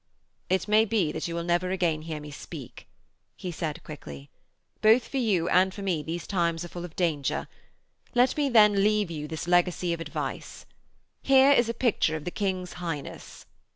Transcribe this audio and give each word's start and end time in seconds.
'It 0.49 0.67
may 0.67 0.83
be 0.83 1.11
that 1.11 1.27
you 1.27 1.35
will 1.35 1.43
never 1.43 1.69
hear 1.69 2.19
me 2.19 2.31
speak 2.31 2.71
again,' 2.71 2.87
he 3.35 3.51
said 3.51 3.83
quickly. 3.83 4.31
'Both 4.81 5.07
for 5.07 5.17
you 5.17 5.47
and 5.49 5.71
for 5.75 5.83
me 5.83 6.01
these 6.01 6.25
times 6.25 6.65
are 6.65 6.69
full 6.69 6.83
of 6.85 6.95
danger. 6.95 7.47
Let 8.15 8.35
me 8.35 8.49
then 8.49 8.83
leave 8.83 9.11
you 9.11 9.27
this 9.27 9.47
legacy 9.47 9.93
of 9.93 10.01
advice.... 10.01 10.65
Here 11.21 11.51
is 11.51 11.69
a 11.69 11.75
picture 11.75 12.15
of 12.15 12.25
the 12.25 12.31
King's 12.31 12.73
Highness.' 12.81 13.45